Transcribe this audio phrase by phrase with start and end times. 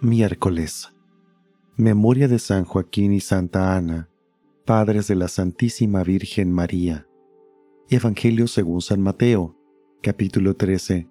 [0.00, 0.92] Miércoles.
[1.76, 4.08] Memoria de San Joaquín y Santa Ana,
[4.64, 7.08] padres de la Santísima Virgen María.
[7.90, 9.56] Evangelio según San Mateo,
[10.02, 11.08] capítulo 13,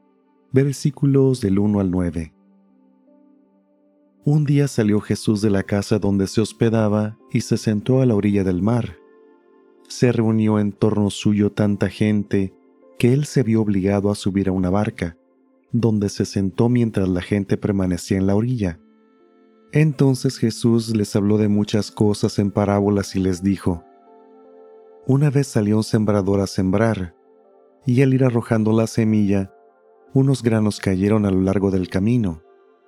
[0.53, 2.33] versículos del 1 al 9.
[4.23, 8.15] Un día salió Jesús de la casa donde se hospedaba y se sentó a la
[8.15, 8.95] orilla del mar.
[9.89, 12.53] Se reunió en torno suyo tanta gente
[12.97, 15.17] que él se vio obligado a subir a una barca,
[15.71, 18.79] donde se sentó mientras la gente permanecía en la orilla.
[19.71, 23.83] Entonces Jesús les habló de muchas cosas en parábolas y les dijo,
[25.07, 27.15] Una vez salió un sembrador a sembrar,
[27.85, 29.51] y al ir arrojando la semilla,
[30.13, 32.43] unos granos cayeron a lo largo del camino,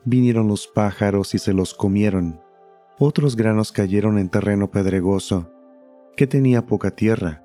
[0.05, 2.39] vinieron los pájaros y se los comieron.
[2.99, 5.51] Otros granos cayeron en terreno pedregoso,
[6.15, 7.44] que tenía poca tierra.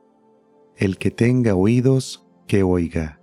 [0.81, 3.21] El que tenga oídos, que oiga.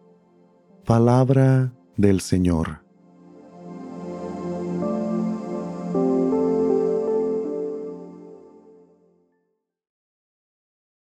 [0.85, 2.85] Palabra del Señor.